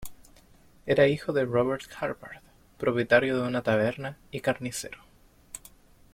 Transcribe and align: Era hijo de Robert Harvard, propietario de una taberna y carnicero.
Era 0.87 1.05
hijo 1.05 1.31
de 1.31 1.45
Robert 1.45 1.83
Harvard, 1.99 2.41
propietario 2.79 3.39
de 3.39 3.47
una 3.47 3.61
taberna 3.61 4.17
y 4.31 4.39
carnicero. 4.41 4.97